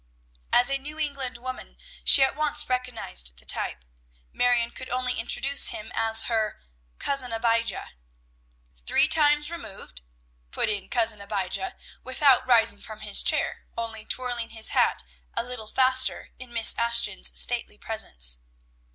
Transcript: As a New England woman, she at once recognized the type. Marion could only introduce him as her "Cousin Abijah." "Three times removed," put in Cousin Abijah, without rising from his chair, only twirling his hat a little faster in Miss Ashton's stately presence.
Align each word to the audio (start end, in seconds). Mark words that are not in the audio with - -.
As 0.51 0.71
a 0.71 0.79
New 0.79 0.97
England 0.97 1.37
woman, 1.37 1.77
she 2.03 2.23
at 2.23 2.35
once 2.35 2.67
recognized 2.67 3.37
the 3.37 3.45
type. 3.45 3.85
Marion 4.33 4.71
could 4.71 4.89
only 4.89 5.13
introduce 5.19 5.67
him 5.67 5.91
as 5.93 6.23
her 6.23 6.59
"Cousin 6.97 7.31
Abijah." 7.31 7.91
"Three 8.83 9.07
times 9.07 9.51
removed," 9.51 10.01
put 10.49 10.69
in 10.69 10.89
Cousin 10.89 11.21
Abijah, 11.21 11.75
without 12.03 12.47
rising 12.47 12.79
from 12.81 13.01
his 13.01 13.21
chair, 13.21 13.67
only 13.77 14.03
twirling 14.03 14.49
his 14.49 14.69
hat 14.69 15.03
a 15.35 15.43
little 15.43 15.67
faster 15.67 16.31
in 16.39 16.51
Miss 16.51 16.75
Ashton's 16.79 17.31
stately 17.39 17.77
presence. 17.77 18.39